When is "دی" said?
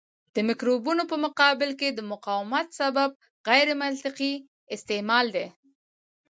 5.35-5.47